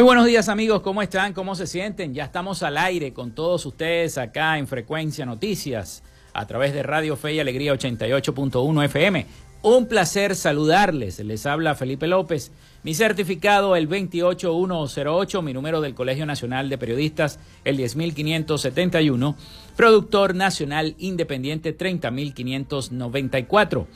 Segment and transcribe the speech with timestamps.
[0.00, 1.34] Muy buenos días amigos, ¿cómo están?
[1.34, 2.14] ¿Cómo se sienten?
[2.14, 7.18] Ya estamos al aire con todos ustedes acá en Frecuencia Noticias a través de Radio
[7.18, 9.26] Fe y Alegría 88.1 FM.
[9.60, 11.18] Un placer saludarles.
[11.18, 12.50] Les habla Felipe López.
[12.82, 19.36] Mi certificado el 28108, mi número del Colegio Nacional de Periodistas el 10571,
[19.76, 23.86] productor nacional independiente 30594.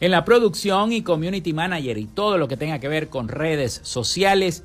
[0.00, 3.82] En la producción y community manager y todo lo que tenga que ver con redes
[3.84, 4.64] sociales,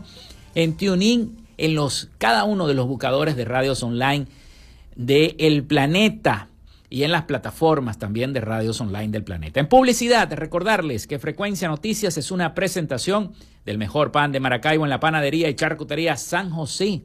[0.55, 4.25] en TuneIn, en los, cada uno de los buscadores de radios online
[4.95, 6.47] del el planeta
[6.89, 9.59] y en las plataformas también de radios online del planeta.
[9.59, 13.33] En publicidad, recordarles que Frecuencia Noticias es una presentación
[13.65, 17.03] del mejor pan de Maracaibo en la panadería y charcutería San José.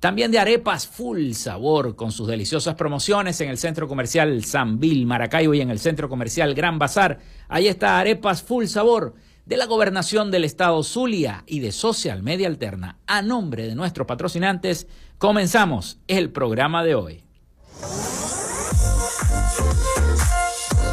[0.00, 5.06] También de arepas full sabor con sus deliciosas promociones en el centro comercial San Bill
[5.06, 7.20] Maracaibo y en el centro comercial Gran Bazar.
[7.48, 9.14] Ahí está arepas full sabor
[9.46, 12.98] de la gobernación del estado Zulia y de Social Media Alterna.
[13.06, 14.88] A nombre de nuestros patrocinantes,
[15.18, 17.24] comenzamos el programa de hoy.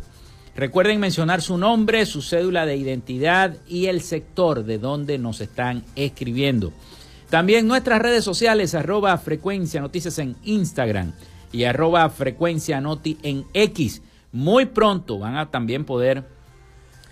[0.54, 5.84] Recuerden mencionar su nombre, su cédula de identidad y el sector de donde nos están
[5.96, 6.70] escribiendo.
[7.30, 11.14] También nuestras redes sociales, arroba frecuencia noticias en Instagram
[11.50, 14.02] y arroba frecuencia noti en X.
[14.32, 16.24] Muy pronto van a también poder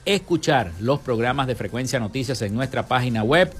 [0.07, 3.53] escuchar los programas de Frecuencia Noticias en nuestra página web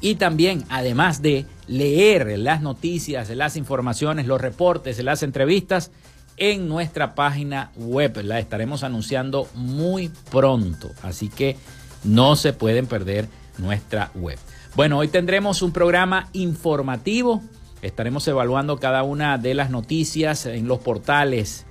[0.00, 5.92] y también, además de leer las noticias, las informaciones, los reportes, las entrevistas
[6.38, 8.18] en nuestra página web.
[8.24, 11.56] La estaremos anunciando muy pronto, así que
[12.04, 13.28] no se pueden perder
[13.58, 14.38] nuestra web.
[14.74, 17.42] Bueno, hoy tendremos un programa informativo.
[17.82, 21.66] Estaremos evaluando cada una de las noticias en los portales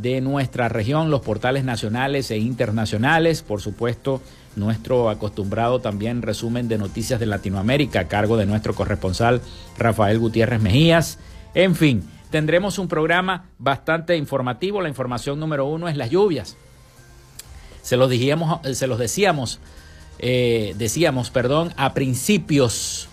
[0.00, 4.20] de nuestra región, los portales nacionales e internacionales, por supuesto,
[4.56, 9.42] nuestro acostumbrado también resumen de noticias de Latinoamérica a cargo de nuestro corresponsal
[9.78, 11.18] Rafael Gutiérrez Mejías.
[11.54, 14.80] En fin, tendremos un programa bastante informativo.
[14.80, 16.56] La información número uno es las lluvias.
[17.82, 19.60] Se los, dijimos, se los decíamos,
[20.18, 23.08] eh, decíamos, perdón, a principios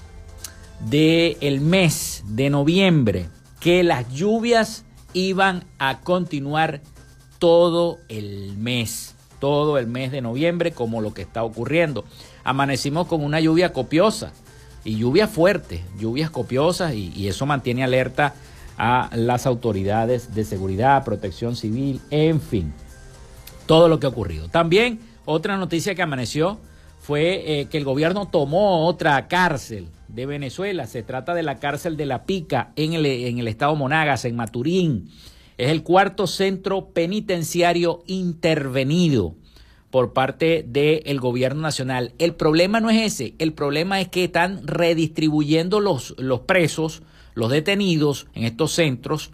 [0.79, 4.83] del mes de noviembre que las lluvias
[5.13, 6.81] iban a continuar
[7.39, 12.05] todo el mes, todo el mes de noviembre, como lo que está ocurriendo.
[12.43, 14.31] Amanecimos con una lluvia copiosa
[14.83, 18.35] y lluvia fuerte, lluvias copiosas y, y eso mantiene alerta
[18.77, 22.73] a las autoridades de seguridad, protección civil, en fin,
[23.65, 24.49] todo lo que ha ocurrido.
[24.49, 26.59] También otra noticia que amaneció
[27.03, 30.87] fue eh, que el gobierno tomó otra cárcel de Venezuela.
[30.87, 35.09] Se trata de la cárcel de La Pica en el, estado Monagas, en Maturín.
[35.57, 39.35] Es el cuarto centro penitenciario intervenido
[39.89, 42.13] por parte del gobierno nacional.
[42.19, 47.51] El problema no es ese, el problema es que están redistribuyendo los, los presos, los
[47.51, 49.31] detenidos en estos centros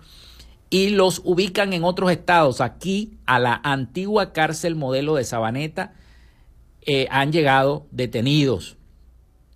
[0.72, 2.62] y los ubican en otros estados.
[2.62, 5.94] Aquí, a la antigua cárcel modelo de Sabaneta,
[6.91, 8.77] eh, han llegado detenidos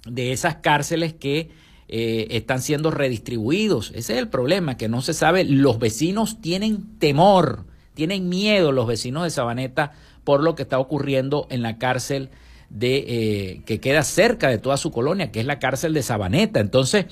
[0.05, 1.49] de esas cárceles que
[1.87, 3.91] eh, están siendo redistribuidos.
[3.95, 5.43] Ese es el problema, que no se sabe.
[5.43, 11.47] Los vecinos tienen temor, tienen miedo los vecinos de Sabaneta por lo que está ocurriendo
[11.49, 12.29] en la cárcel
[12.69, 16.59] de eh, que queda cerca de toda su colonia, que es la cárcel de Sabaneta.
[16.59, 17.07] Entonces,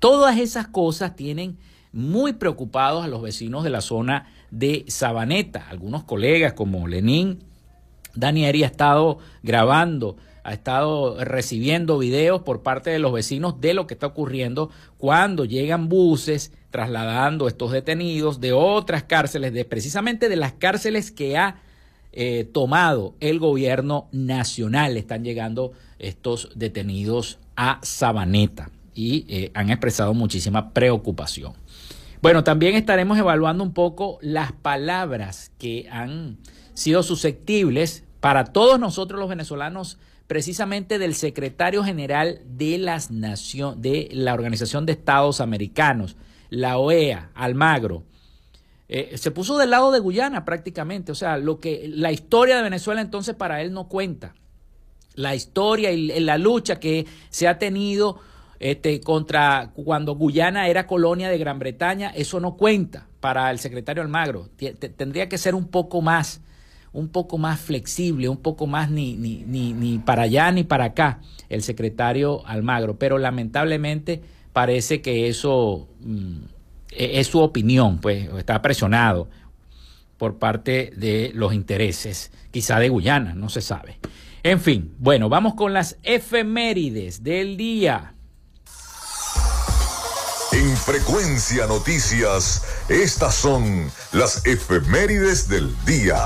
[0.00, 1.58] todas esas cosas tienen
[1.92, 5.68] muy preocupados a los vecinos de la zona de Sabaneta.
[5.70, 7.44] Algunos colegas como Lenín,
[8.14, 13.86] Danieri ha estado grabando ha estado recibiendo videos por parte de los vecinos de lo
[13.86, 20.36] que está ocurriendo cuando llegan buses trasladando estos detenidos de otras cárceles, de precisamente de
[20.36, 21.60] las cárceles que ha
[22.12, 24.96] eh, tomado el gobierno nacional.
[24.96, 28.70] Están llegando estos detenidos a Sabaneta.
[28.94, 31.52] y eh, han expresado muchísima preocupación.
[32.22, 36.38] Bueno, también estaremos evaluando un poco las palabras que han
[36.74, 44.08] sido susceptibles para todos nosotros los venezolanos, precisamente del secretario general de las nación, de
[44.12, 46.16] la Organización de Estados Americanos,
[46.50, 48.04] la OEA, Almagro.
[48.88, 52.62] Eh, se puso del lado de Guyana prácticamente, o sea, lo que la historia de
[52.62, 54.34] Venezuela entonces para él no cuenta.
[55.14, 58.20] La historia y la lucha que se ha tenido
[58.60, 64.02] este, contra cuando Guyana era colonia de Gran Bretaña, eso no cuenta para el secretario
[64.02, 64.48] Almagro.
[64.96, 66.42] Tendría que ser un poco más,
[66.92, 70.86] un poco más flexible, un poco más ni, ni, ni, ni para allá ni para
[70.86, 72.98] acá el secretario Almagro.
[72.98, 76.36] Pero lamentablemente parece que eso mm,
[76.90, 79.28] e, es su opinión, pues está presionado
[80.18, 83.98] por parte de los intereses, quizá de Guyana, no se sabe.
[84.42, 88.14] En fin, bueno, vamos con las efemérides del día.
[90.52, 96.18] En Frecuencia Noticias, estas son las efemérides del día.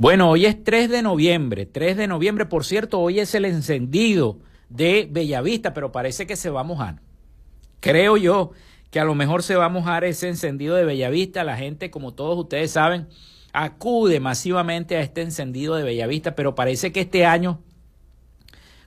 [0.00, 1.66] Bueno, hoy es 3 de noviembre.
[1.66, 4.38] 3 de noviembre, por cierto, hoy es el encendido
[4.70, 7.02] de Bellavista, pero parece que se va a mojar.
[7.80, 8.52] Creo yo
[8.90, 11.44] que a lo mejor se va a mojar ese encendido de Bellavista.
[11.44, 13.08] La gente, como todos ustedes saben,
[13.52, 17.60] acude masivamente a este encendido de Bellavista, pero parece que este año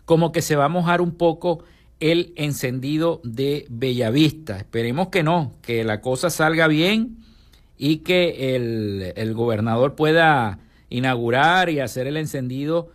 [0.06, 1.64] como que se va a mojar un poco
[2.00, 4.58] el encendido de Bellavista.
[4.58, 7.20] Esperemos que no, que la cosa salga bien
[7.78, 8.56] y que
[9.16, 10.58] el, gobernador pueda
[10.94, 12.90] inaugurar y hacer el encendido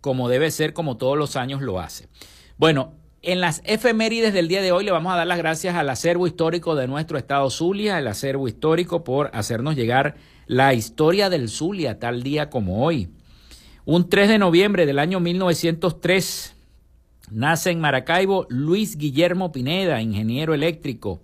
[0.00, 2.08] como debe ser, como todos los años lo hace.
[2.56, 5.88] Bueno, en las efemérides del día de hoy le vamos a dar las gracias al
[5.88, 10.16] acervo histórico de nuestro estado Zulia, el acervo histórico por hacernos llegar
[10.46, 13.10] la historia del Zulia tal día como hoy.
[13.84, 16.56] Un 3 de noviembre del año 1903
[17.30, 21.22] Nace en Maracaibo Luis Guillermo Pineda, ingeniero eléctrico,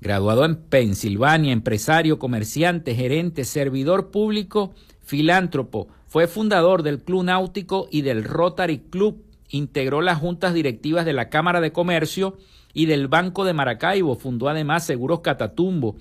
[0.00, 4.74] graduado en Pensilvania, empresario, comerciante, gerente, servidor público,
[5.06, 5.88] filántropo.
[6.06, 9.24] Fue fundador del Club Náutico y del Rotary Club.
[9.48, 12.36] Integró las juntas directivas de la Cámara de Comercio
[12.74, 14.16] y del Banco de Maracaibo.
[14.16, 15.96] Fundó además Seguros Catatumbo.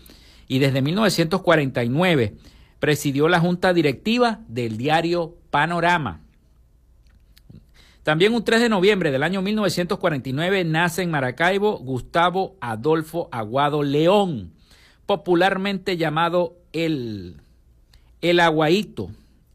[0.47, 2.35] Y desde 1949
[2.79, 6.21] presidió la junta directiva del diario Panorama.
[8.03, 14.53] También un 3 de noviembre del año 1949 nace en Maracaibo Gustavo Adolfo Aguado León,
[15.07, 17.38] popularmente llamado el,
[18.29, 19.12] el Aguaito,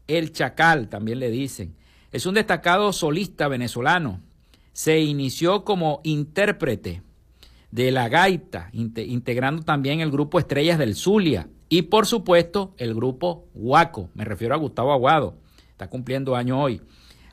[0.07, 1.75] el Chacal también le dicen.
[2.11, 4.21] Es un destacado solista venezolano.
[4.73, 7.01] Se inició como intérprete
[7.71, 13.47] de la gaita, integrando también el grupo Estrellas del Zulia y por supuesto el grupo
[13.53, 14.09] Huaco.
[14.13, 15.35] Me refiero a Gustavo Aguado.
[15.71, 16.81] Está cumpliendo año hoy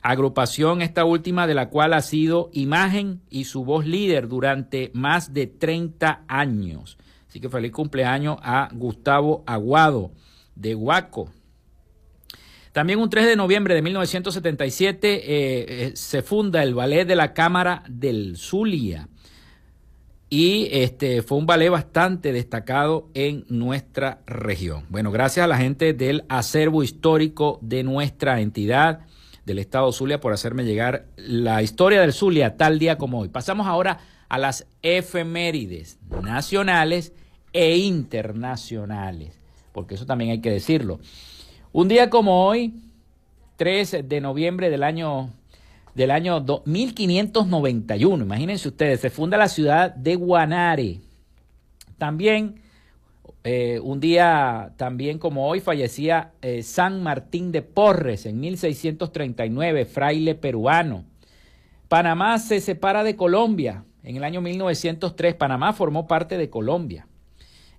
[0.01, 5.33] agrupación esta última de la cual ha sido imagen y su voz líder durante más
[5.33, 6.97] de 30 años.
[7.27, 10.11] Así que feliz cumpleaños a Gustavo Aguado
[10.59, 11.31] de Huaco.
[12.71, 15.21] También un 3 de noviembre de 1977 eh,
[15.87, 19.09] eh, se funda el Ballet de la Cámara del Zulia.
[20.29, 24.85] Y este fue un ballet bastante destacado en nuestra región.
[24.89, 29.07] Bueno, gracias a la gente del acervo histórico de nuestra entidad
[29.45, 33.29] del Estado Zulia por hacerme llegar la historia del Zulia tal día como hoy.
[33.29, 33.97] Pasamos ahora
[34.29, 37.13] a las efemérides nacionales
[37.51, 39.38] e internacionales,
[39.79, 40.99] porque eso también hay que decirlo.
[41.71, 42.73] Un día como hoy,
[43.55, 45.29] 3 de noviembre del año
[45.95, 50.99] del año 1591, imagínense ustedes, se funda la ciudad de Guanare.
[51.97, 52.55] También
[53.45, 60.35] eh, un día también como hoy fallecía eh, San Martín de Porres en 1639, fraile
[60.35, 61.05] peruano.
[61.87, 65.35] Panamá se separa de Colombia en el año 1903.
[65.35, 67.07] Panamá formó parte de Colombia.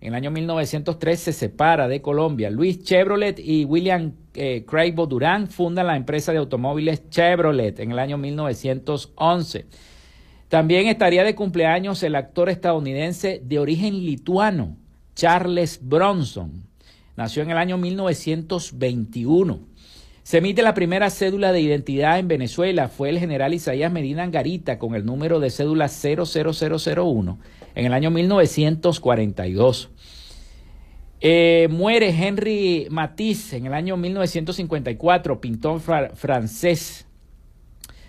[0.00, 2.49] En el año 1903 se separa de Colombia.
[2.49, 4.64] Luis Chevrolet y William eh,
[5.07, 9.66] Durán fundan la empresa de automóviles Chevrolet en el año 1911.
[10.49, 14.78] También estaría de cumpleaños el actor estadounidense de origen lituano,
[15.14, 16.64] Charles Bronson.
[17.16, 19.61] Nació en el año 1921.
[20.23, 22.88] Se emite la primera cédula de identidad en Venezuela.
[22.88, 27.38] Fue el general Isaías Medina Angarita con el número de cédula 00001
[27.75, 29.91] en el año 1942.
[31.23, 35.81] Eh, muere Henry Matisse en el año 1954, pintor
[36.15, 37.07] francés.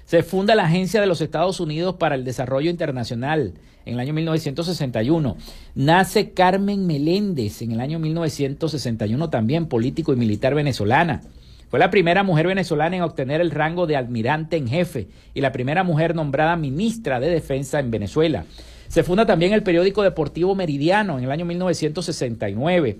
[0.06, 3.54] Se funda la Agencia de los Estados Unidos para el Desarrollo Internacional
[3.86, 5.38] en el año 1961.
[5.76, 11.22] Nace Carmen Meléndez en el año 1961 también, político y militar venezolana.
[11.70, 15.54] Fue la primera mujer venezolana en obtener el rango de almirante en jefe y la
[15.54, 18.46] primera mujer nombrada ministra de Defensa en Venezuela.
[18.92, 23.00] Se funda también el periódico deportivo Meridiano en el año 1969.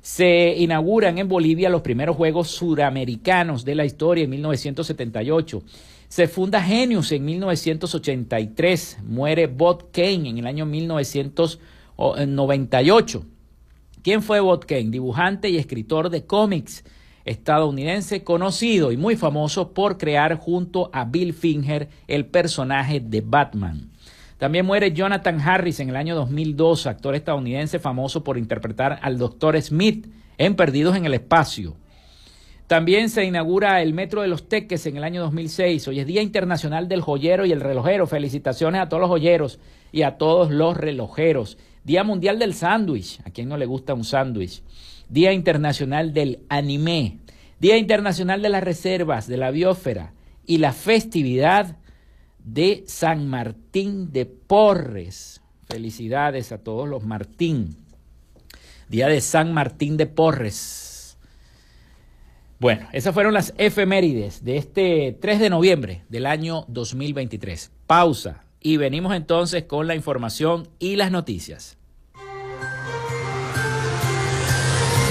[0.00, 5.62] Se inauguran en Bolivia los primeros Juegos Suramericanos de la historia en 1978.
[6.08, 8.98] Se funda Genius en 1983.
[9.04, 13.24] Muere Bob Kane en el año 1998.
[14.02, 14.90] ¿Quién fue Bob Kane?
[14.90, 16.82] Dibujante y escritor de cómics
[17.24, 23.89] estadounidense conocido y muy famoso por crear junto a Bill Finger el personaje de Batman.
[24.40, 29.60] También muere Jonathan Harris en el año 2002, actor estadounidense famoso por interpretar al Dr.
[29.60, 30.06] Smith
[30.38, 31.76] en Perdidos en el Espacio.
[32.66, 35.88] También se inaugura el Metro de los Teques en el año 2006.
[35.88, 38.06] Hoy es Día Internacional del Joyero y el Relojero.
[38.06, 39.60] Felicitaciones a todos los joyeros
[39.92, 41.58] y a todos los relojeros.
[41.84, 43.20] Día Mundial del Sándwich.
[43.26, 44.62] ¿A quién no le gusta un sándwich?
[45.10, 47.18] Día Internacional del Anime,
[47.58, 50.14] Día Internacional de las Reservas, de la Biosfera
[50.46, 51.76] y la festividad
[52.44, 55.40] de San Martín de Porres.
[55.68, 57.76] Felicidades a todos los Martín.
[58.88, 61.16] Día de San Martín de Porres.
[62.58, 67.70] Bueno, esas fueron las efemérides de este 3 de noviembre del año 2023.
[67.86, 71.78] Pausa y venimos entonces con la información y las noticias.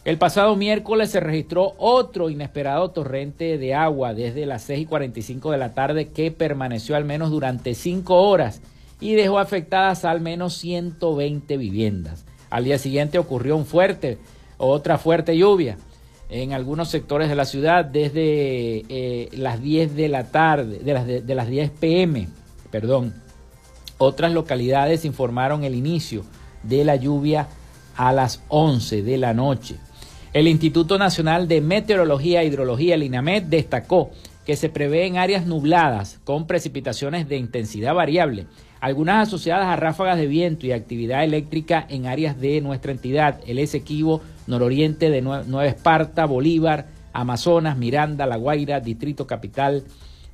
[0.05, 5.51] El pasado miércoles se registró otro inesperado torrente de agua desde las 6 y 45
[5.51, 8.61] de la tarde que permaneció al menos durante 5 horas
[9.01, 12.27] y dejó afectadas al menos 120 viviendas.
[12.51, 14.19] Al día siguiente ocurrió un fuerte,
[14.59, 15.79] otra fuerte lluvia
[16.29, 21.07] en algunos sectores de la ciudad desde eh, las 10 de la tarde, de las,
[21.07, 22.29] de las 10 pm,
[22.71, 23.15] perdón.
[23.97, 26.25] Otras localidades informaron el inicio
[26.63, 27.49] de la lluvia
[27.97, 29.77] a las 11 de la noche.
[30.35, 34.11] El Instituto Nacional de Meteorología e Hidrología, el INAMED, destacó
[34.45, 38.49] que se prevé en áreas nubladas con precipitaciones de intensidad variable,
[38.81, 43.61] algunas asociadas a ráfagas de viento y actividad eléctrica en áreas de nuestra entidad, el
[43.61, 49.85] Esequibo, nororiente de Nueva Esparta, Bolívar, Amazonas, Miranda, La Guaira, Distrito Capital,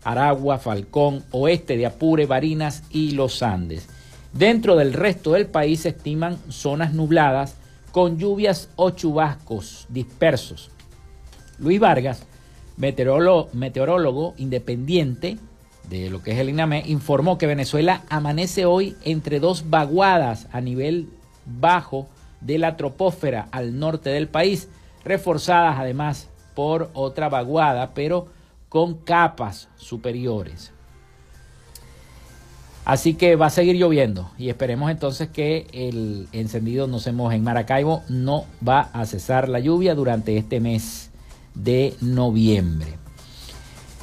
[0.03, 3.87] Aragua, Falcón, oeste de Apure, Barinas y Los Andes.
[4.33, 7.60] Dentro del resto del país se estiman zonas nubladas
[7.93, 10.71] con lluvias o chubascos dispersos.
[11.59, 12.27] Luis Vargas,
[12.77, 15.39] meteorólogo, independiente
[15.89, 20.61] de lo que es el INAME, informó que Venezuela amanece hoy entre dos vaguadas a
[20.61, 21.09] nivel
[21.45, 22.09] bajo
[22.41, 24.69] de la tropósfera al norte del país,
[25.05, 28.29] reforzadas además por otra vaguada, pero
[28.69, 30.73] con capas superiores.
[32.85, 37.37] Así que va a seguir lloviendo y esperemos entonces que el encendido no se moje.
[37.37, 41.11] En Maracaibo no va a cesar la lluvia durante este mes
[41.55, 42.99] de noviembre.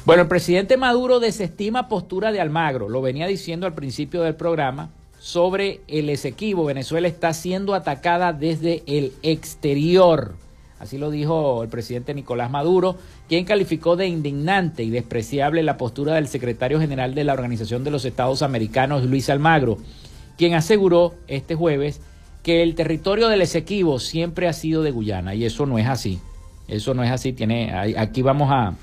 [0.04, 4.90] Bueno, el presidente Maduro desestima postura de Almagro, lo venía diciendo al principio del programa,
[5.18, 6.64] sobre el Esequibo.
[6.64, 10.34] Venezuela está siendo atacada desde el exterior.
[10.78, 12.96] Así lo dijo el presidente Nicolás Maduro,
[13.28, 17.90] quien calificó de indignante y despreciable la postura del secretario general de la Organización de
[17.90, 19.78] los Estados Americanos, Luis Almagro,
[20.36, 22.00] quien aseguró este jueves
[22.42, 26.20] que el territorio del Esequibo siempre ha sido de Guyana y eso no es así.
[26.68, 27.32] Eso no es así.
[27.32, 28.74] Tiene, aquí vamos a,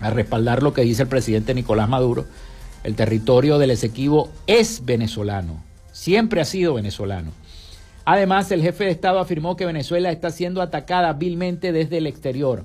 [0.00, 2.26] a respaldar lo que dice el presidente Nicolás Maduro.
[2.84, 7.32] El territorio del Esequibo es venezolano, siempre ha sido venezolano.
[8.06, 12.64] Además, el jefe de Estado afirmó que Venezuela está siendo atacada vilmente desde el exterior,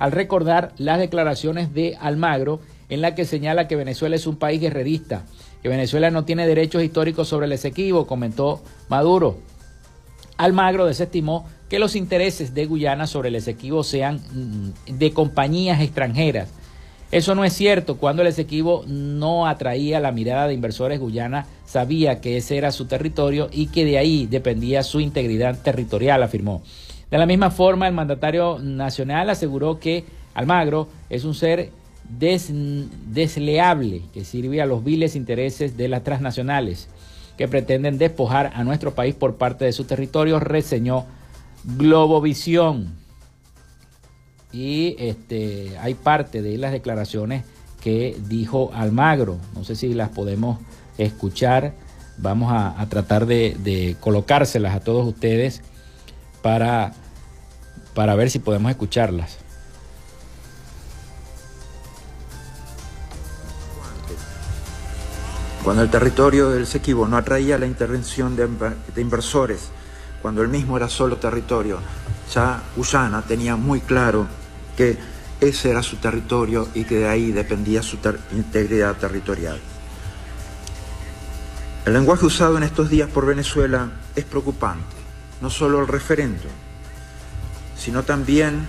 [0.00, 4.60] al recordar las declaraciones de Almagro en la que señala que Venezuela es un país
[4.60, 5.22] guerrerista,
[5.62, 9.38] que Venezuela no tiene derechos históricos sobre el Esequibo, comentó Maduro.
[10.36, 16.48] Almagro desestimó que los intereses de Guyana sobre el Esequibo sean mm, de compañías extranjeras.
[17.10, 17.96] Eso no es cierto.
[17.96, 22.86] Cuando el Esequibo no atraía la mirada de inversores, Guyana sabía que ese era su
[22.86, 26.62] territorio y que de ahí dependía su integridad territorial, afirmó.
[27.10, 31.70] De la misma forma, el mandatario nacional aseguró que Almagro es un ser
[32.08, 36.88] desleable que sirve a los viles intereses de las transnacionales
[37.36, 41.06] que pretenden despojar a nuestro país por parte de su territorio, reseñó
[41.64, 42.99] Globovisión.
[44.52, 47.44] Y este, hay parte de las declaraciones
[47.80, 49.38] que dijo Almagro.
[49.54, 50.58] No sé si las podemos
[50.98, 51.74] escuchar.
[52.18, 55.62] Vamos a, tratar de, colocárselas a todos ustedes
[56.42, 56.92] para,
[57.94, 59.38] para ver si podemos escucharlas.
[65.64, 68.48] Cuando el territorio del Sequibo no atraía la intervención de,
[69.00, 69.68] inversores,
[70.22, 71.78] cuando el mismo era solo territorio,
[72.34, 74.26] ya Guyana tenía muy claro
[74.76, 74.98] que
[75.40, 77.98] ese era su territorio y que de ahí dependía su
[78.32, 79.58] integridad territorial.
[81.86, 84.96] El lenguaje usado en estos días por Venezuela es preocupante,
[85.40, 86.44] no solo el referendo,
[87.76, 88.68] sino también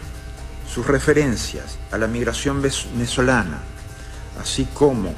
[0.73, 3.59] sus referencias a la migración venezolana,
[4.41, 5.13] así como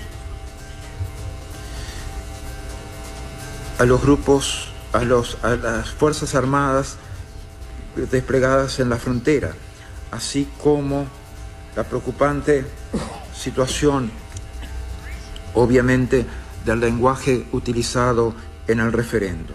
[3.78, 6.98] a los grupos, a, las Fuerzas Armadas
[7.96, 9.54] desplegadas en la frontera,
[10.14, 11.08] así como
[11.76, 12.64] la preocupante
[13.36, 14.12] situación,
[15.56, 16.26] obviamente,
[16.64, 18.36] del lenguaje utilizado
[18.68, 19.54] en el referendo.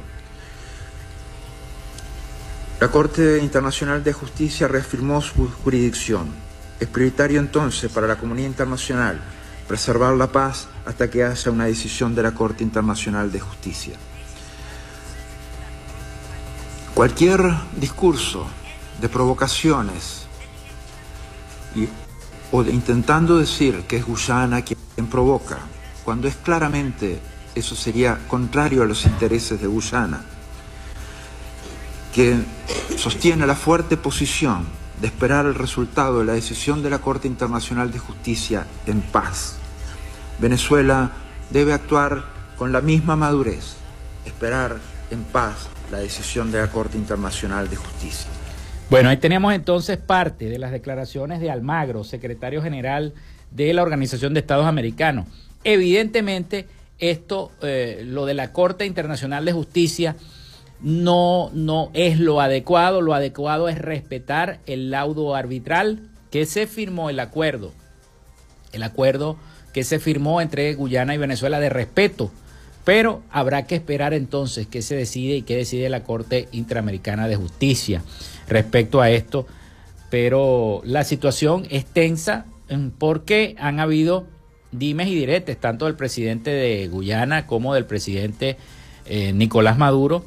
[2.80, 6.28] La Corte Internacional de Justicia reafirmó su jurisdicción.
[6.78, 9.20] Es prioritario entonces para la comunidad internacional
[9.66, 13.94] preservar la paz hasta que haya una decisión de la Corte Internacional de Justicia.
[16.94, 17.40] Cualquier
[17.76, 18.46] discurso
[19.00, 20.27] de provocaciones
[22.50, 25.58] o intentando decir que es Guyana quien provoca,
[26.04, 27.20] cuando es claramente
[27.54, 30.22] eso sería contrario a los intereses de Guyana,
[32.14, 32.36] que
[32.96, 34.66] sostiene la fuerte posición
[35.00, 39.56] de esperar el resultado de la decisión de la Corte Internacional de Justicia en paz.
[40.38, 41.12] Venezuela
[41.50, 42.24] debe actuar
[42.56, 43.76] con la misma madurez,
[44.24, 44.78] esperar
[45.10, 48.37] en paz la decisión de la Corte Internacional de Justicia.
[48.90, 53.12] Bueno, ahí tenemos entonces parte de las declaraciones de Almagro, secretario general
[53.50, 55.26] de la Organización de Estados Americanos.
[55.62, 56.66] Evidentemente,
[56.98, 60.16] esto, eh, lo de la Corte Internacional de Justicia,
[60.80, 63.02] no, no es lo adecuado.
[63.02, 67.72] Lo adecuado es respetar el laudo arbitral que se firmó el acuerdo.
[68.72, 69.36] El acuerdo
[69.74, 72.30] que se firmó entre Guyana y Venezuela de respeto.
[72.86, 77.36] Pero habrá que esperar entonces qué se decide y qué decide la Corte Interamericana de
[77.36, 78.02] Justicia
[78.48, 79.46] respecto a esto,
[80.10, 82.46] pero la situación es tensa
[82.98, 84.26] porque han habido
[84.72, 88.56] dimes y diretes, tanto del presidente de Guyana como del presidente
[89.06, 90.24] eh, Nicolás Maduro,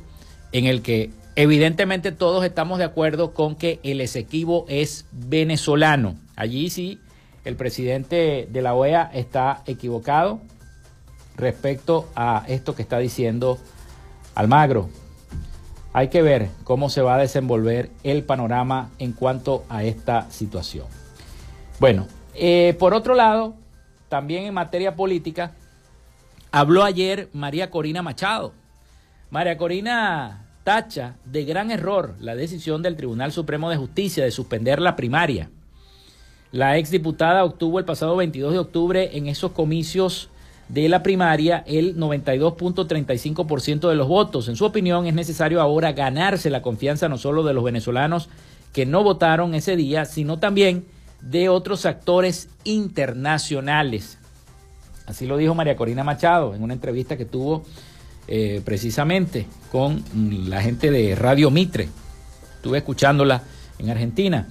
[0.52, 6.16] en el que evidentemente todos estamos de acuerdo con que el Esequibo es venezolano.
[6.36, 7.00] Allí sí,
[7.46, 10.42] el presidente de la OEA está equivocado
[11.38, 13.58] respecto a esto que está diciendo
[14.36, 14.90] Almagro.
[15.94, 20.86] Hay que ver cómo se va a desenvolver el panorama en cuanto a esta situación.
[21.80, 23.56] Bueno, eh, por otro lado,
[24.08, 25.52] también en materia política,
[26.52, 28.54] habló ayer María Corina Machado.
[29.30, 34.80] María Corina tacha de gran error la decisión del Tribunal Supremo de Justicia de suspender
[34.80, 35.50] la primaria.
[36.52, 40.30] La exdiputada obtuvo el pasado 22 de octubre en esos comicios
[40.74, 44.48] de la primaria el 92.35% de los votos.
[44.48, 48.30] En su opinión, es necesario ahora ganarse la confianza no solo de los venezolanos
[48.72, 50.86] que no votaron ese día, sino también
[51.20, 54.18] de otros actores internacionales.
[55.08, 57.66] Así lo dijo María Corina Machado en una entrevista que tuvo
[58.30, 60.02] eh, precisamente con
[60.48, 61.90] la gente de Radio Mitre.
[62.56, 63.44] Estuve escuchándola
[63.78, 64.48] en Argentina.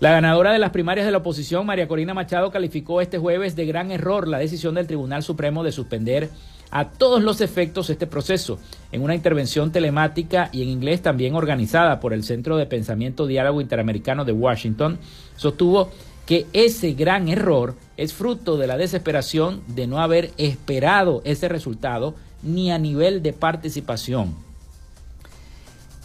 [0.00, 3.66] La ganadora de las primarias de la oposición, María Corina Machado, calificó este jueves de
[3.66, 6.30] gran error la decisión del Tribunal Supremo de suspender
[6.70, 8.58] a todos los efectos este proceso
[8.92, 13.60] en una intervención telemática y en inglés también organizada por el Centro de Pensamiento Diálogo
[13.60, 14.98] Interamericano de Washington,
[15.36, 15.90] sostuvo
[16.24, 22.14] que ese gran error es fruto de la desesperación de no haber esperado ese resultado
[22.42, 24.49] ni a nivel de participación.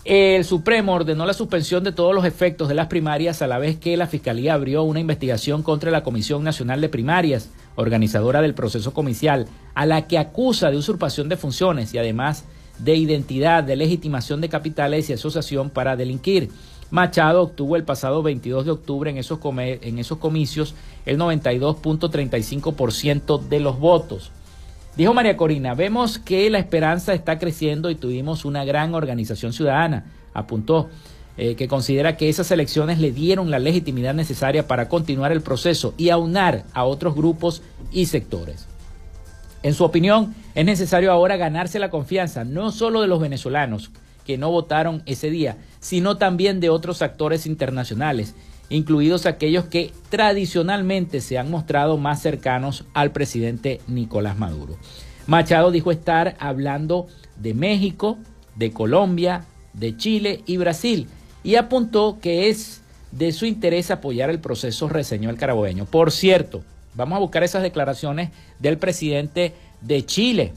[0.05, 3.79] El Supremo ordenó la suspensión de todos los efectos de las primarias a la vez
[3.79, 8.93] que la Fiscalía abrió una investigación contra la Comisión Nacional de Primarias, organizadora del proceso
[8.93, 12.45] comicial, a la que acusa de usurpación de funciones y además
[12.77, 16.51] de identidad, de legitimación de capitales y asociación para delinquir.
[16.91, 20.75] Machado obtuvo el pasado 22 de octubre en esos, en esos comicios
[21.07, 24.29] el 92.35% de los votos.
[24.97, 30.05] Dijo María Corina, vemos que la esperanza está creciendo y tuvimos una gran organización ciudadana,
[30.33, 30.89] apuntó,
[31.37, 35.93] eh, que considera que esas elecciones le dieron la legitimidad necesaria para continuar el proceso
[35.97, 38.67] y aunar a otros grupos y sectores.
[39.63, 43.91] En su opinión, es necesario ahora ganarse la confianza no solo de los venezolanos
[44.25, 48.33] que no votaron ese día, sino también de otros actores internacionales
[48.69, 54.77] incluidos aquellos que tradicionalmente se han mostrado más cercanos al presidente Nicolás Maduro.
[55.27, 58.17] Machado dijo estar hablando de México,
[58.55, 61.07] de Colombia, de Chile y Brasil
[61.43, 65.85] y apuntó que es de su interés apoyar el proceso, reseñó el carabobeño.
[65.85, 66.63] Por cierto,
[66.95, 70.53] vamos a buscar esas declaraciones del presidente de Chile,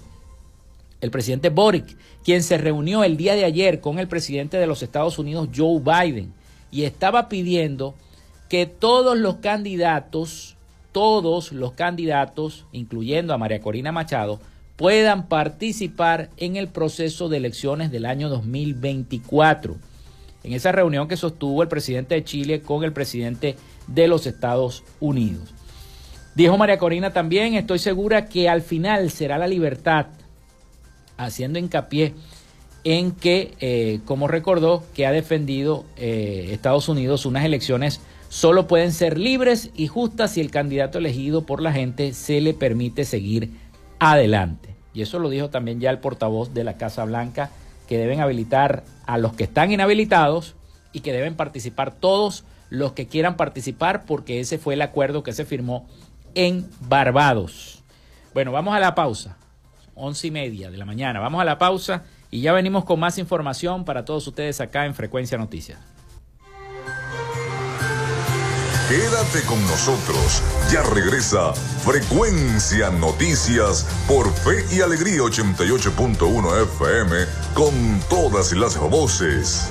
[1.01, 4.83] el presidente Boric, quien se reunió el día de ayer con el presidente de los
[4.83, 6.33] Estados Unidos, Joe Biden
[6.71, 7.95] y estaba pidiendo
[8.49, 10.57] que todos los candidatos,
[10.93, 14.41] todos los candidatos, incluyendo a María Corina Machado,
[14.77, 19.77] puedan participar en el proceso de elecciones del año 2024.
[20.45, 24.85] En esa reunión que sostuvo el presidente de Chile con el presidente de los Estados
[25.01, 25.53] Unidos.
[26.35, 30.07] Dijo María Corina también, estoy segura que al final será la libertad,
[31.17, 32.15] haciendo hincapié
[32.85, 38.93] en que, eh, como recordó, que ha defendido eh, Estados Unidos unas elecciones solo pueden
[38.93, 43.51] ser libres y justas si el candidato elegido por la gente se le permite seguir
[43.99, 44.75] adelante.
[44.95, 47.51] Y eso lo dijo también ya el portavoz de la Casa Blanca,
[47.89, 50.55] que deben habilitar a los que están inhabilitados
[50.93, 55.33] y que deben participar todos los que quieran participar, porque ese fue el acuerdo que
[55.33, 55.87] se firmó
[56.35, 57.83] en Barbados.
[58.35, 59.39] Bueno, vamos a la pausa.
[59.95, 61.19] Once y media de la mañana.
[61.19, 64.95] Vamos a la pausa y ya venimos con más información para todos ustedes acá en
[64.95, 65.79] Frecuencia Noticias.
[68.89, 70.43] Quédate con nosotros.
[70.73, 77.17] Ya regresa Frecuencia Noticias por Fe y Alegría 88.1 FM
[77.53, 79.71] con todas las voces.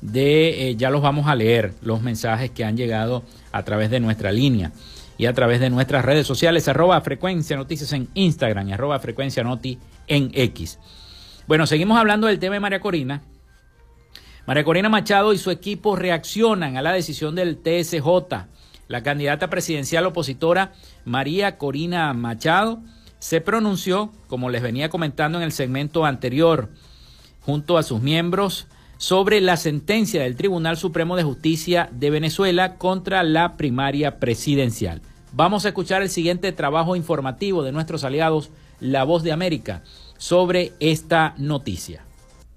[0.00, 3.98] de, eh, ya los vamos a leer, los mensajes que han llegado a través de
[3.98, 4.70] nuestra línea
[5.18, 9.80] y a través de nuestras redes sociales, arroba Frecuencia Noticias en Instagram arroba Frecuencia Noti
[10.06, 10.78] en X.
[11.48, 13.22] Bueno, seguimos hablando del tema de María Corina
[14.44, 18.06] María Corina Machado y su equipo reaccionan a la decisión del TSJ.
[18.88, 20.72] La candidata presidencial opositora
[21.04, 22.80] María Corina Machado
[23.20, 26.70] se pronunció, como les venía comentando en el segmento anterior,
[27.42, 28.66] junto a sus miembros,
[28.98, 35.02] sobre la sentencia del Tribunal Supremo de Justicia de Venezuela contra la primaria presidencial.
[35.32, 38.50] Vamos a escuchar el siguiente trabajo informativo de nuestros aliados,
[38.80, 39.84] La Voz de América,
[40.18, 42.04] sobre esta noticia.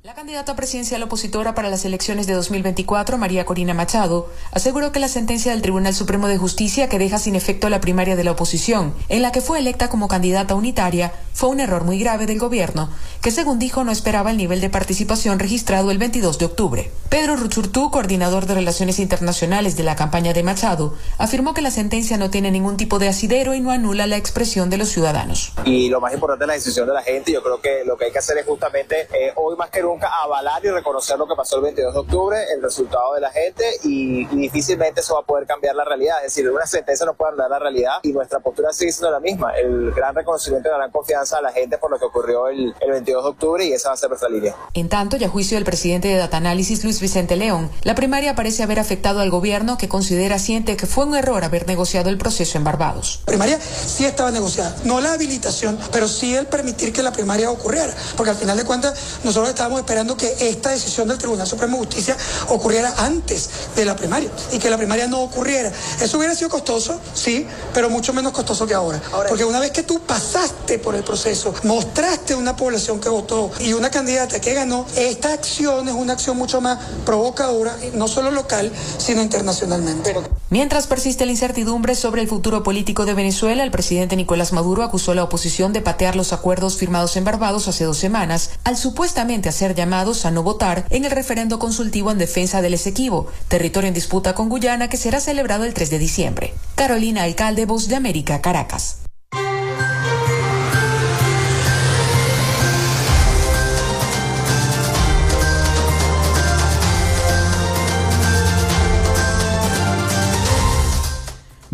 [0.06, 5.08] La candidata presidencial opositora para las elecciones de 2024, María Corina Machado, aseguró que la
[5.08, 8.94] sentencia del Tribunal Supremo de Justicia que deja sin efecto la primaria de la oposición,
[9.10, 12.91] en la que fue electa como candidata unitaria, fue un error muy grave del gobierno,
[13.24, 16.91] que según dijo no esperaba el nivel de participación registrado el 22 de octubre.
[17.10, 22.18] Pedro Ruchurtú, coordinador de Relaciones Internacionales de la campaña de Machado, afirmó que la sentencia
[22.18, 25.54] no tiene ningún tipo de asidero y no anula la expresión de los ciudadanos.
[25.65, 27.32] Y lo más importante es la decisión de la gente.
[27.32, 29.95] Yo creo que lo que hay que hacer es justamente eh, hoy más que nunca
[30.02, 33.64] avalar y reconocer lo que pasó el 22 de octubre, el resultado de la gente
[33.84, 36.18] y, difícilmente eso va a poder cambiar la realidad.
[36.26, 39.20] Es decir, una sentencia no puede dar la realidad y nuestra postura sigue siendo la
[39.20, 39.52] misma.
[39.58, 42.74] El gran reconocimiento y la gran confianza a la gente por lo que ocurrió el,
[42.88, 44.56] 22 de octubre y esa va a ser nuestra línea.
[44.74, 48.64] En tanto, ya juicio del presidente de Data Análisis, Luis Vicente León, la primaria parece
[48.64, 52.58] haber afectado al gobierno que considera siente que fue un error haber negociado el proceso
[52.58, 53.22] en Barbados.
[53.26, 57.50] La primaria sí estaba negociada, no la habilitación, pero sí el permitir que la primaria
[57.52, 61.78] ocurriera, porque al final de cuentas nosotros estábamos esperando que esta decisión del Tribunal Supremo
[61.78, 62.17] de Justicia
[62.50, 65.71] ocurriera antes de la primaria y que la primaria no ocurriera.
[66.02, 69.00] Eso hubiera sido costoso, sí, pero mucho menos costoso que ahora.
[69.30, 73.74] Porque una vez que tú pasaste por el proceso, mostraste una población que votó y
[73.74, 78.71] una candidata que ganó, esta acción es una acción mucho más provocadora, no solo local,
[78.98, 80.15] sino internacionalmente.
[80.50, 85.12] Mientras persiste la incertidumbre sobre el futuro político de Venezuela, el presidente Nicolás Maduro acusó
[85.12, 89.50] a la oposición de patear los acuerdos firmados en Barbados hace dos semanas al supuestamente
[89.50, 93.94] hacer llamados a no votar en el referendo consultivo en defensa del Esequibo, territorio en
[93.94, 96.54] disputa con Guyana que será celebrado el 3 de diciembre.
[96.76, 99.06] Carolina Alcalde, Voz de América, Caracas.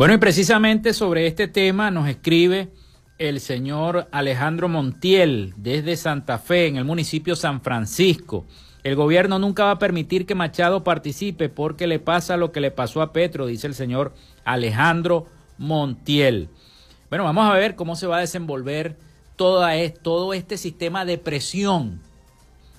[0.02, 2.72] Bueno, y precisamente sobre este tema nos escribe
[3.18, 8.46] el señor Alejandro Montiel desde Santa Fe, en el municipio San Francisco.
[8.82, 12.70] El gobierno nunca va a permitir que Machado participe porque le pasa lo que le
[12.70, 14.12] pasó a Petro, dice el señor
[14.44, 15.26] Alejandro
[15.58, 16.48] Montiel.
[17.08, 18.96] Bueno, vamos a ver cómo se va a desenvolver
[19.36, 19.72] toda
[20.02, 22.00] todo este sistema de presión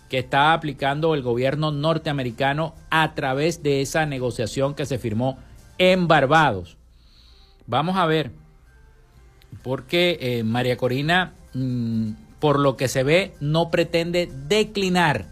[0.09, 5.37] que está aplicando el gobierno norteamericano a través de esa negociación que se firmó
[5.77, 6.77] en Barbados.
[7.65, 8.31] Vamos a ver
[9.63, 12.11] porque eh, María Corina mm,
[12.43, 15.27] por lo que se ve, no pretende declinar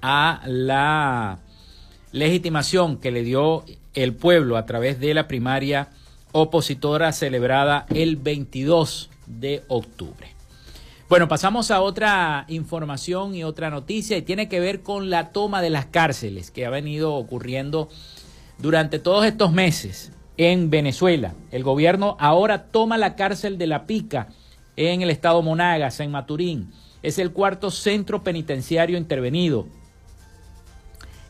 [0.00, 1.40] a la
[2.12, 3.64] legitimación que le dio
[3.94, 5.88] el pueblo a través de la primaria
[6.30, 10.28] opositora celebrada el 22 de octubre.
[11.08, 15.60] Bueno, pasamos a otra información y otra noticia y tiene que ver con la toma
[15.62, 17.88] de las cárceles que ha venido ocurriendo
[18.58, 21.34] durante todos estos meses en Venezuela.
[21.50, 24.28] El gobierno ahora toma la cárcel de La Pica
[24.76, 26.70] en el estado Monagas, en Maturín.
[27.02, 29.66] Es el cuarto centro penitenciario intervenido.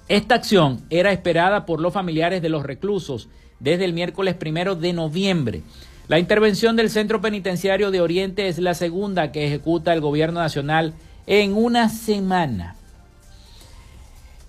[0.09, 3.29] Esta acción era esperada por los familiares de los reclusos
[3.59, 5.63] desde el miércoles primero de noviembre.
[6.09, 10.95] La intervención del Centro Penitenciario de Oriente es la segunda que ejecuta el Gobierno Nacional
[11.27, 12.77] en una semana.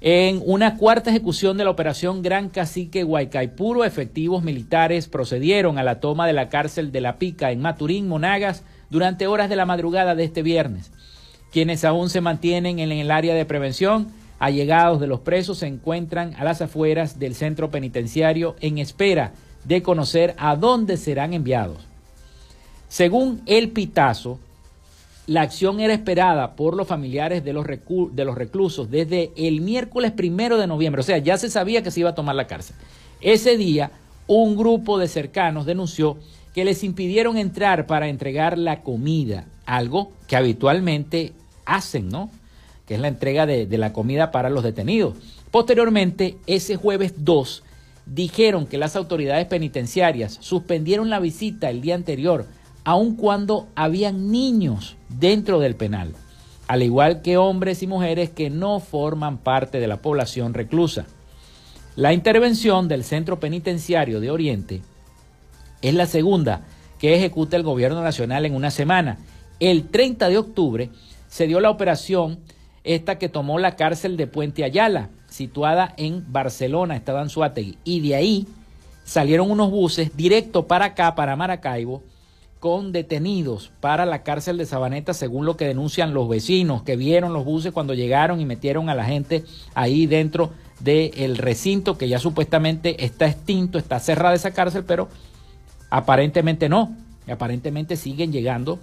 [0.10, 6.00] En una cuarta ejecución de la operación Gran Cacique Huaycaipuro, efectivos militares procedieron a la
[6.00, 10.16] toma de la cárcel de La Pica en Maturín, Monagas, durante horas de la madrugada
[10.16, 10.94] de este viernes.
[11.52, 14.08] Quienes aún se mantienen en el área de prevención
[14.40, 19.34] allegados de los presos se encuentran a las afueras del centro penitenciario en espera
[19.66, 21.86] de conocer a dónde serán enviados.
[22.88, 24.40] Según el Pitazo,
[25.28, 30.12] la acción era esperada por los familiares de los, de los reclusos desde el miércoles
[30.14, 32.76] primero de noviembre, o sea, ya se sabía que se iba a tomar la cárcel.
[33.22, 33.92] Ese día,
[34.26, 36.18] un grupo de cercanos denunció
[36.56, 41.34] que les impidieron entrar para entregar la comida, algo que habitualmente
[41.66, 42.32] hacen, ¿no?
[42.88, 45.16] que es la entrega de, la comida para los detenidos.
[45.52, 47.64] Posteriormente, ese jueves 2,
[48.06, 52.46] dijeron que las autoridades penitenciarias suspendieron la visita el día anterior,
[52.88, 56.14] aun cuando habían niños dentro del penal,
[56.70, 61.06] al igual que hombres y mujeres que no forman parte de la población reclusa.
[61.98, 64.84] La intervención del Centro Penitenciario de Oriente
[65.82, 66.62] es la segunda
[66.98, 69.18] que ejecuta el Gobierno Nacional en una semana.
[69.60, 70.90] El 30 de octubre
[71.28, 72.40] se dio la operación
[72.86, 78.16] esta que tomó la cárcel de Puente Ayala, situada en Barcelona, estaba en y de
[78.16, 78.48] ahí
[79.04, 82.02] salieron unos buses directo para acá, para Maracaibo,
[82.60, 87.34] con detenidos para la cárcel de Sabaneta, según lo que denuncian los vecinos que vieron
[87.34, 89.44] los buses cuando llegaron y metieron a la gente
[89.76, 95.08] ahí dentro del recinto que ya supuestamente está extinto, está cerrada esa cárcel, pero
[95.90, 96.96] aparentemente no,
[97.32, 98.80] aparentemente siguen llegando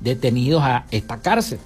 [0.00, 1.58] detenidos a esta cárcel.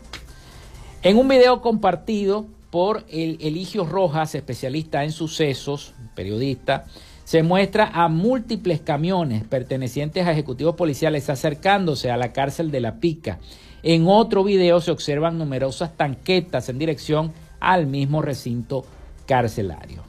[1.03, 6.87] En un video compartido por el Eligio Rojas, especialista en sucesos, periodista,
[7.29, 13.01] se muestra a múltiples camiones pertenecientes a ejecutivos policiales acercándose a la cárcel de La
[13.01, 13.39] Pica.
[13.83, 18.87] En otro video se observan numerosas tanquetas en dirección al mismo recinto
[19.27, 20.05] carcelario.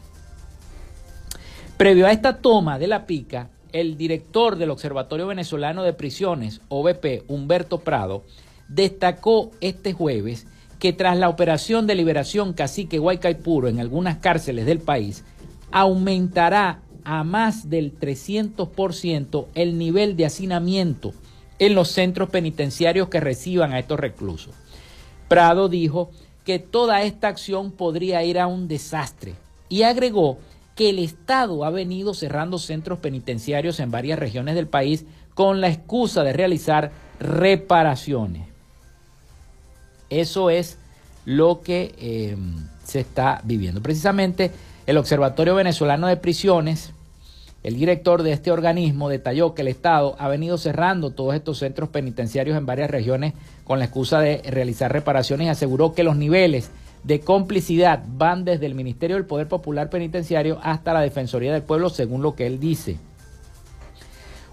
[1.75, 7.25] Previo a esta toma de La Pica, el director del Observatorio Venezolano de Prisiones, OVP,
[7.27, 8.23] Humberto Prado,
[8.69, 10.47] destacó este jueves
[10.79, 15.25] que tras la operación de liberación cacique Huaycaipuro en algunas cárceles del país,
[15.71, 16.79] aumentará
[17.09, 21.11] a más del 300% el nivel de hacinamiento
[21.57, 24.53] en los centros penitenciarios que reciban a estos reclusos.
[25.27, 26.11] Prado dijo
[26.45, 29.33] que toda esta acción podría ir a un desastre
[29.69, 30.37] y agregó
[30.75, 35.69] que el Estado ha venido cerrando centros penitenciarios en varias regiones del país con la
[35.69, 38.47] excusa de realizar reparaciones.
[40.11, 40.77] Eso es
[41.25, 42.37] lo que eh,
[42.83, 43.81] se está viviendo.
[43.81, 44.51] Precisamente
[44.85, 46.93] el Observatorio Venezolano de Prisiones,
[47.61, 51.89] el director de este organismo detalló que el Estado ha venido cerrando todos estos centros
[51.89, 53.33] penitenciarios en varias regiones
[53.65, 56.71] con la excusa de realizar reparaciones y aseguró que los niveles
[57.03, 61.89] de complicidad van desde el Ministerio del Poder Popular Penitenciario hasta la Defensoría del Pueblo,
[61.89, 62.97] según lo que él dice.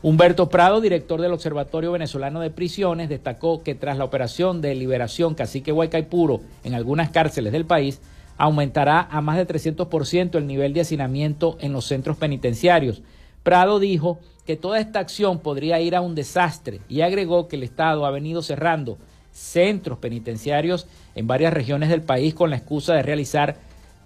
[0.02, 5.34] Humberto Prado, director del Observatorio Venezolano de Prisiones, destacó que tras la operación de liberación
[5.34, 8.00] Cacique Huaycaipuro en algunas cárceles del país,
[8.38, 13.02] aumentará a más de 300% el nivel de hacinamiento en los centros penitenciarios.
[13.42, 17.62] Prado dijo que toda esta acción podría ir a un desastre y agregó que el
[17.62, 18.98] Estado ha venido cerrando
[19.32, 23.56] centros penitenciarios en varias regiones del país con la excusa de realizar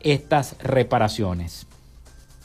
[0.01, 1.67] estas reparaciones.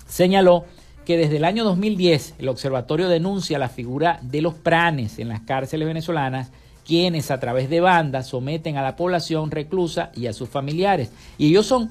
[0.07, 0.65] Señaló
[1.05, 5.41] que desde el año 2010 el observatorio denuncia la figura de los pranes en las
[5.41, 6.51] cárceles venezolanas,
[6.85, 11.11] quienes a través de bandas someten a la población reclusa y a sus familiares.
[11.37, 11.89] Y ellos son,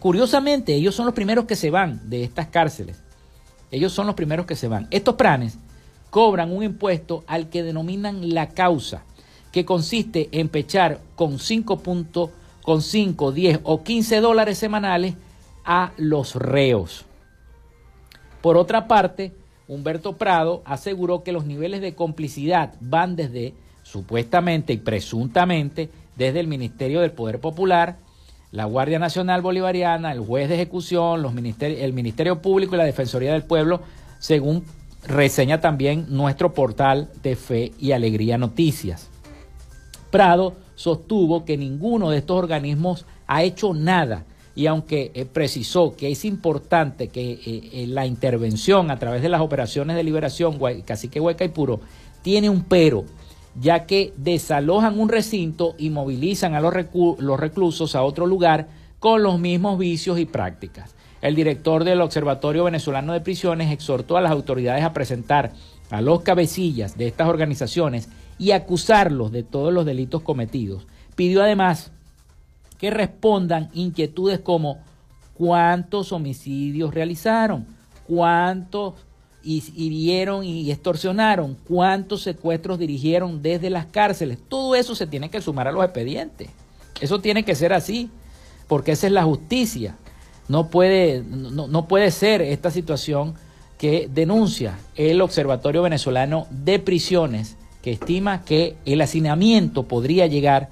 [0.00, 3.02] curiosamente, ellos son los primeros que se van de estas cárceles.
[3.70, 4.88] Ellos son los primeros que se van.
[4.90, 5.58] Estos pranes
[6.10, 9.04] cobran un impuesto al que denominan la causa,
[9.52, 12.30] que consiste en pechar con 5 puntos,
[12.62, 15.14] con 5, 10 o 15 dólares semanales
[15.64, 17.04] a los reos.
[18.40, 19.32] Por otra parte,
[19.68, 23.54] Humberto Prado aseguró que los niveles de complicidad van desde
[23.90, 27.96] supuestamente y presuntamente desde el Ministerio del Poder Popular,
[28.50, 33.32] la Guardia Nacional Bolivariana, el juez de ejecución, los el Ministerio Público y la Defensoría
[33.32, 33.80] del Pueblo,
[34.18, 34.64] según
[35.06, 39.10] reseña también nuestro portal de Fe y Alegría Noticias.
[40.10, 44.24] Prado sostuvo que ninguno de estos organismos ha hecho nada
[44.54, 49.28] y aunque eh, precisó que es importante que eh, eh, la intervención a través de
[49.28, 51.80] las operaciones de liberación Cacique Hueca y Puro
[52.22, 53.04] tiene un pero,
[53.60, 58.68] ya que desalojan un recinto y movilizan a los, reclusos a otro lugar
[58.98, 60.94] con los mismos vicios y prácticas.
[61.20, 65.52] El director del Observatorio Venezolano de Prisiones exhortó a las autoridades a presentar
[65.90, 70.86] a los cabecillas de estas organizaciones y acusarlos de todos los delitos cometidos.
[71.16, 71.90] Pidió además
[72.78, 74.78] que respondan inquietudes como
[75.34, 77.66] cuántos homicidios realizaron,
[78.06, 78.94] cuántos
[79.42, 84.38] hirieron y extorsionaron, cuántos secuestros dirigieron desde las cárceles.
[84.48, 86.50] Todo eso se tiene que sumar a los expedientes.
[87.00, 88.10] Eso tiene que ser así,
[88.66, 89.96] porque esa es la justicia.
[90.48, 93.34] No puede, no, puede ser esta situación
[93.78, 100.70] que denuncia el Observatorio Venezolano de Prisiones, que estima que el hacinamiento podría llegar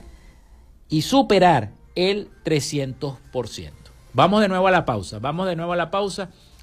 [0.88, 3.70] y superar el 300%.
[4.12, 6.30] Vamos de nuevo a la pausa, vamos de nuevo a la pausa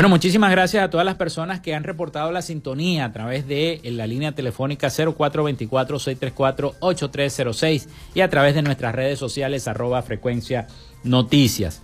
[0.00, 3.82] Bueno, muchísimas gracias a todas las personas que han reportado la sintonía a través de
[3.84, 10.68] la línea telefónica 0424-634-8306 y a través de nuestras redes sociales arroba frecuencia
[11.04, 11.82] noticias.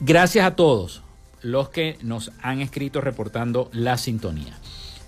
[0.00, 1.00] Gracias a todos
[1.40, 4.52] los que nos han escrito reportando la sintonía.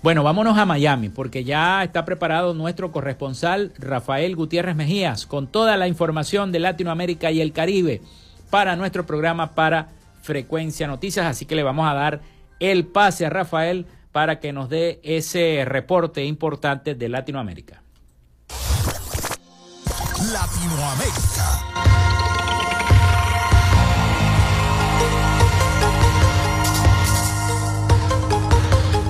[0.01, 5.77] Bueno, vámonos a Miami porque ya está preparado nuestro corresponsal Rafael Gutiérrez Mejías con toda
[5.77, 8.01] la información de Latinoamérica y el Caribe
[8.49, 9.89] para nuestro programa para
[10.29, 12.21] Frecuencia Noticias, así que le vamos a dar
[12.59, 17.81] el pase a Rafael para que nos dé ese reporte importante de Latinoamérica.
[20.31, 21.78] Latinoamérica.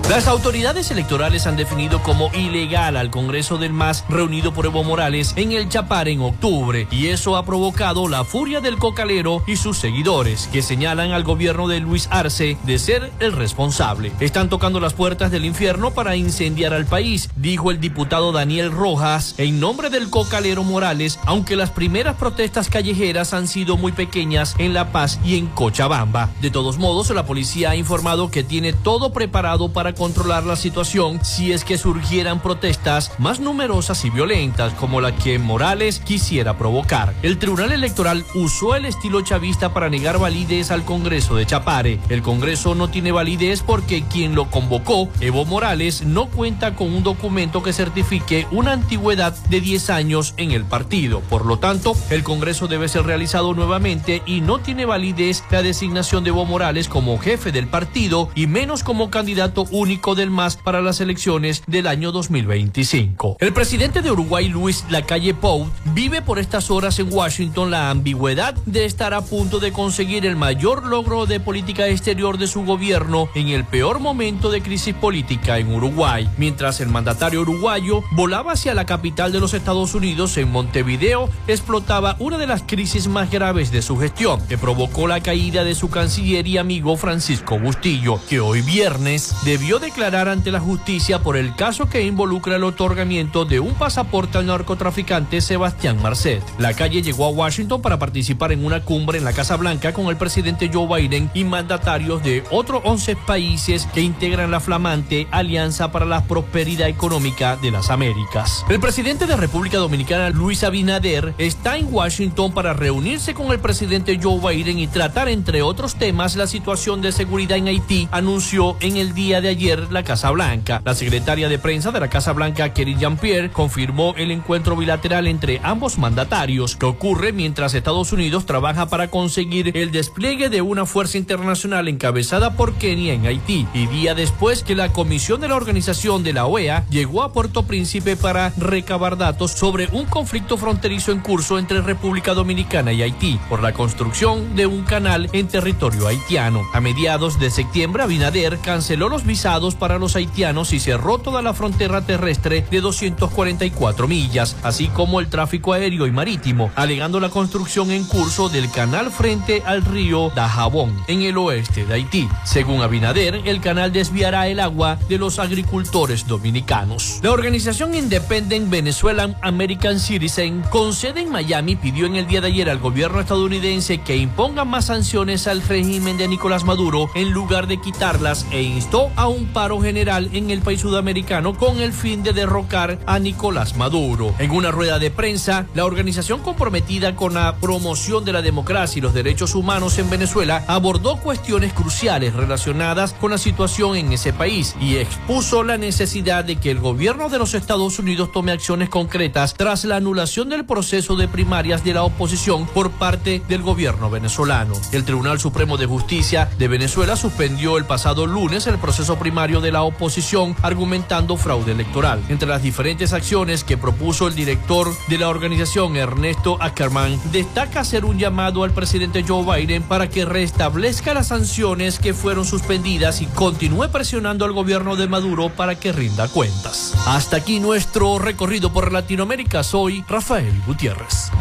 [0.10, 5.34] Las autoridades electorales han definido como ilegal al Congreso del MAS reunido por Evo Morales
[5.36, 9.78] en el Chapar en octubre y eso ha provocado la furia del cocalero y sus
[9.78, 14.12] seguidores que señalan al gobierno de Luis Arce de ser el responsable.
[14.20, 19.36] Están tocando las puertas del infierno para incendiar al país, dijo el diputado Daniel Rojas
[19.38, 24.74] en nombre del cocalero Morales, aunque las primeras protestas callejeras han sido muy pequeñas en
[24.74, 26.32] La Paz y en Cochabamba.
[26.42, 31.20] De todos modos, la policía ha informado que tiene todo preparado para controlar la situación
[31.26, 37.14] si es que surgieran protestas más numerosas y violentas como la que Morales quisiera provocar.
[37.22, 42.00] El Tribunal Electoral usó el estilo chavista para negar validez al Congreso de Chapare.
[42.08, 47.04] El Congreso no tiene validez porque quien lo convocó, Evo Morales, no cuenta con un
[47.04, 51.20] documento que certifique una antigüedad de 10 años en el partido.
[51.20, 56.24] Por lo tanto, el Congreso debe ser realizado nuevamente y no tiene validez la designación
[56.24, 60.56] de Evo Morales como jefe del partido y menos como candidato único único del MAS
[60.56, 63.38] para las elecciones del año 2025.
[63.40, 68.54] El presidente de Uruguay, Luis Lacalle Pou, vive por estas horas en Washington la ambigüedad
[68.68, 73.30] de estar a punto de conseguir el mayor logro de política exterior de su gobierno
[73.34, 78.76] en el peor momento de crisis política en Uruguay, mientras el mandatario uruguayo volaba hacia
[78.76, 83.72] la capital de los Estados Unidos en Montevideo, explotaba una de las crisis más graves
[83.72, 88.40] de su gestión, que provocó la caída de su canciller y amigo Francisco Bustillo, que
[88.40, 93.60] hoy viernes debió declarar ante la justicia por el caso que involucra el otorgamiento de
[93.60, 96.44] un pasaporte al narcotraficante Sebastián Marcet.
[96.58, 100.08] La calle llegó a Washington para participar en una cumbre en la Casa Blanca con
[100.08, 105.92] el presidente Joe Biden y mandatarios de otros 11 países que integran la flamante Alianza
[105.92, 108.66] para la Prosperidad Económica de las Américas.
[108.70, 114.20] El presidente de República Dominicana, Luis Abinader, está en Washington para reunirse con el presidente
[114.22, 118.98] Joe Biden y tratar, entre otros temas, la situación de seguridad en Haití, anunció en
[118.98, 120.82] el día de ayer la Casa Blanca.
[120.84, 125.62] La secretaria de prensa de la Casa Blanca, Kerry Jean-Pierre, confirmó el encuentro bilateral entre
[125.64, 131.20] ambos mandatarios, que ocurre mientras Estados Unidos trabaja para conseguir el despliegue de una fuerza
[131.20, 136.24] internacional encabezada por Kenia en Haití, y día después que la comisión de la organización
[136.24, 141.20] de la OEA llegó a Puerto Príncipe para recabar datos sobre un conflicto fronterizo en
[141.20, 146.64] curso entre República Dominicana y Haití por la construcción de un canal en territorio haitiano.
[146.74, 151.54] A mediados de septiembre, Abinader canceló los visados para los haitianos y cerró toda la
[151.54, 157.92] frontera terrestre de 244 millas, así como el tráfico aéreo y marítimo, alegando la construcción
[157.92, 162.30] en curso del canal frente al río Dajabón, en el oeste de Haití.
[162.46, 167.20] Según Abinader, el canal desviará el agua de los agricultores dominicanos.
[167.22, 172.48] La organización Independent Venezuelan American Citizen, con sede en Miami, pidió en el día de
[172.48, 177.68] ayer al gobierno estadounidense que imponga más sanciones al régimen de Nicolás Maduro en lugar
[177.68, 182.24] de quitarlas e instó a un paro general en el país sudamericano con el fin
[182.24, 184.34] de derrocar a Nicolás Maduro.
[184.40, 189.02] En una rueda de prensa, la organización comprometida con la promoción de la democracia y
[189.02, 194.76] los derechos humanos en Venezuela abordó cuestiones cruciales relacionadas con la situación en ese país
[194.82, 199.54] y expuso la necesidad de que el gobierno de los Estados Unidos tome acciones concretas
[199.54, 204.74] tras la anulación del proceso de primarias de la oposición por parte del gobierno venezolano.
[204.92, 209.72] El Tribunal Supremo de Justicia de Venezuela suspendió el pasado lunes el proceso primario de
[209.72, 212.22] la oposición argumentando fraude electoral.
[212.30, 218.06] Entre las diferentes acciones que propuso el director de la organización Ernesto Ackerman, destaca hacer
[218.06, 223.28] un llamado al presidente Joe Biden para que restablezca las sanciones que fueron suspendidas y
[223.28, 226.96] continúe presionando al gobierno de Maduro para que rinda cuentas.
[227.06, 229.64] Hasta aquí nuestro recorrido por Latinoamérica.
[229.64, 231.32] Soy Rafael Gutiérrez.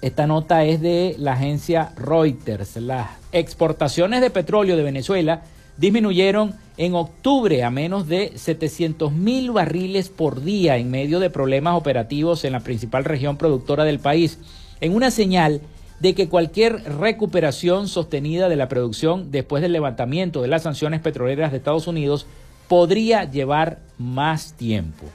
[0.00, 2.76] Esta nota es de la agencia Reuters.
[2.76, 5.42] Las exportaciones de petróleo de Venezuela
[5.78, 11.74] disminuyeron en octubre a menos de 700 mil barriles por día en medio de problemas
[11.74, 14.38] operativos en la principal región productora del país,
[14.80, 15.62] en una señal
[16.04, 21.50] de que cualquier recuperación sostenida de la producción después del levantamiento de las sanciones petroleras
[21.50, 22.26] de Estados Unidos
[22.68, 25.06] podría llevar más tiempo.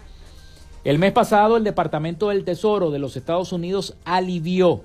[0.83, 4.81] El mes pasado el Departamento del Tesoro de los Estados Unidos alivió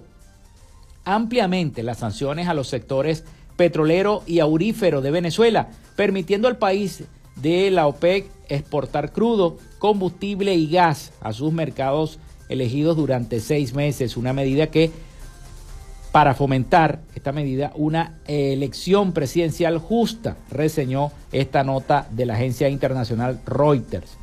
[1.06, 3.24] ampliamente las sanciones a los sectores
[3.56, 7.04] petrolero y aurífero de Venezuela, permitiendo al país
[7.36, 12.18] de la OPEC exportar crudo, combustible y gas a sus mercados
[12.50, 14.90] elegidos durante seis meses, una medida que
[16.14, 23.40] para fomentar esta medida una elección presidencial justa, reseñó esta nota de la agencia internacional
[23.44, 24.16] Reuters.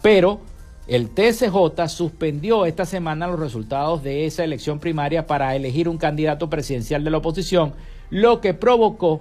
[0.00, 0.40] Pero
[0.86, 6.48] El TSJ suspendió esta semana los resultados de esa elección primaria para elegir un candidato
[6.48, 7.74] presidencial de la oposición,
[8.08, 9.20] lo que provocó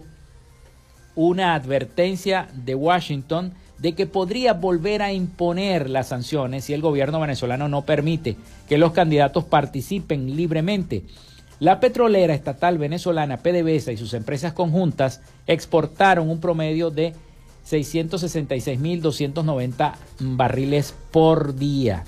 [1.16, 7.20] una advertencia de Washington de que podría volver a imponer las sanciones si el gobierno
[7.20, 8.38] venezolano no permite
[8.70, 11.04] que los candidatos participen libremente.
[11.60, 17.14] La petrolera estatal venezolana PDVSA y sus empresas conjuntas exportaron un promedio de
[17.70, 22.06] 666.290 barriles por día.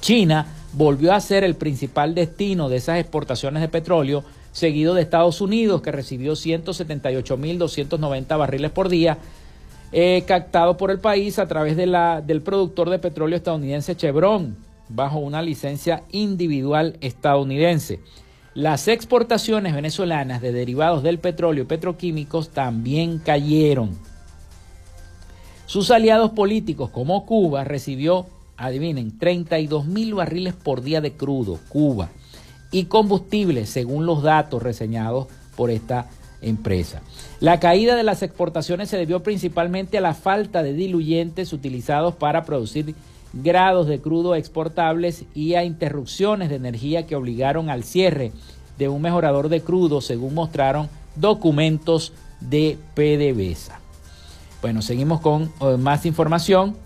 [0.00, 4.22] China volvió a ser el principal destino de esas exportaciones de petróleo,
[4.52, 9.18] seguido de Estados Unidos, que recibió 178.290 barriles por día,
[9.90, 14.56] eh, captado por el país a través del productor de petróleo estadounidense Chevron,
[14.88, 17.98] bajo una licencia individual estadounidense.
[18.56, 23.90] Las exportaciones venezolanas de derivados del petróleo y petroquímicos también cayeron.
[25.66, 28.24] Sus aliados políticos, como Cuba, recibió,
[28.56, 32.08] adivinen, 32 mil barriles por día de crudo, Cuba,
[32.70, 36.08] y combustible, según los datos reseñados por esta
[36.40, 37.02] empresa.
[37.40, 42.46] La caída de las exportaciones se debió principalmente a la falta de diluyentes utilizados para
[42.46, 42.94] producir
[43.42, 48.32] grados de crudo exportables y a interrupciones de energía que obligaron al cierre
[48.78, 53.80] de un mejorador de crudo, según mostraron documentos de PDVSA.
[54.62, 56.76] Bueno, seguimos con eh, más información.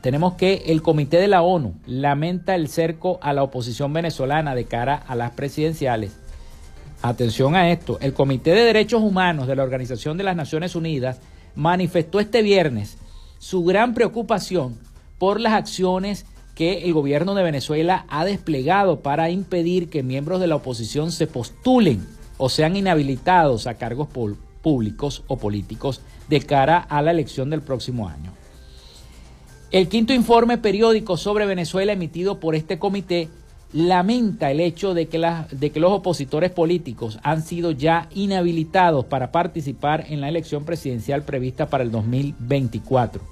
[0.00, 4.64] Tenemos que el Comité de la ONU lamenta el cerco a la oposición venezolana de
[4.64, 6.18] cara a las presidenciales.
[7.02, 11.20] Atención a esto, el Comité de Derechos Humanos de la Organización de las Naciones Unidas
[11.54, 12.98] manifestó este viernes
[13.38, 14.78] su gran preocupación
[15.22, 20.48] por las acciones que el gobierno de Venezuela ha desplegado para impedir que miembros de
[20.48, 22.04] la oposición se postulen
[22.38, 24.08] o sean inhabilitados a cargos
[24.62, 28.32] públicos o políticos de cara a la elección del próximo año.
[29.70, 33.28] El quinto informe periódico sobre Venezuela emitido por este comité
[33.72, 40.20] lamenta el hecho de que, los opositores políticos han sido ya inhabilitados para participar en
[40.20, 43.31] la elección presidencial prevista para el 2024.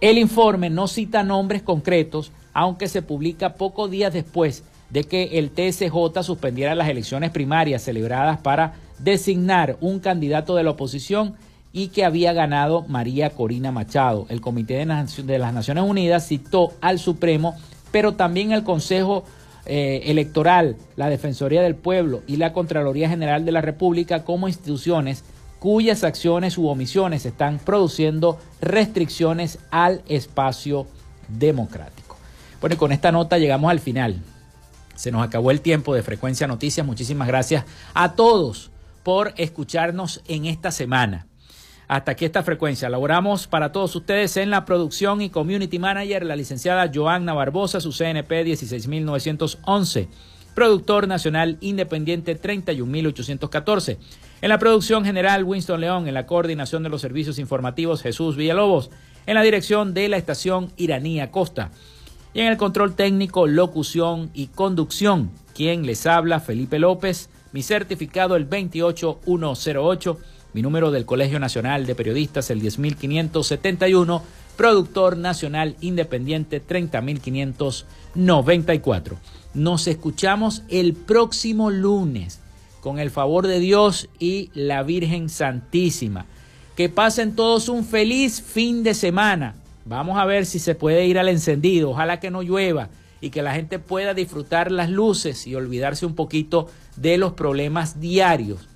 [0.00, 5.50] El informe no cita nombres concretos, aunque se publica pocos días después de que el
[5.50, 11.34] TSJ suspendiera las elecciones primarias celebradas para designar un candidato de la oposición
[11.72, 14.26] y que había ganado María Corina Machado.
[14.28, 17.56] El Comité de, las Naciones Unidas citó al Supremo,
[17.90, 19.24] pero también al Consejo
[19.66, 25.24] eh, Electoral, la Defensoría del Pueblo y la Contraloría General de la República como instituciones
[25.58, 30.86] cuyas acciones u omisiones están produciendo restricciones al espacio
[31.28, 32.16] democrático.
[32.60, 34.22] Bueno, y con esta nota llegamos al final.
[34.94, 36.84] Se nos acabó el tiempo de Frecuencia Noticias.
[36.84, 38.70] Muchísimas gracias a todos
[39.04, 41.26] por escucharnos en esta semana.
[41.86, 42.90] Hasta aquí esta frecuencia.
[42.90, 47.92] Laboramos para todos ustedes en la producción y community manager, la licenciada Joanna Barbosa, su
[47.92, 50.08] CNP 16911.
[50.54, 53.98] Productor nacional independiente 31814.
[54.40, 56.08] En la producción general, Winston León.
[56.08, 58.90] En la coordinación de los servicios informativos, Jesús Villalobos.
[59.26, 61.70] En la dirección de la estación Iranía Costa.
[62.34, 68.34] Y en el control técnico, locución y conducción, quien les habla, Felipe López mi certificado
[68.36, 70.18] el 28108,
[70.52, 74.22] mi número del Colegio Nacional de Periodistas el 10571,
[74.56, 79.16] productor nacional independiente 30594.
[79.54, 82.40] Nos escuchamos el próximo lunes
[82.88, 86.24] con el favor de Dios y la Virgen Santísima.
[86.74, 89.56] Que pasen todos un feliz fin de semana.
[89.84, 91.90] Vamos a ver si se puede ir al encendido.
[91.90, 92.88] Ojalá que no llueva
[93.20, 98.00] y que la gente pueda disfrutar las luces y olvidarse un poquito de los problemas
[98.00, 98.66] diarios,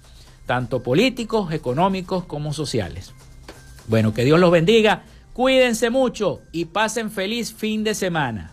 [0.44, 3.14] tanto políticos, económicos como sociales.
[3.88, 8.52] Bueno, que Dios los bendiga, cuídense mucho y pasen feliz fin de semana.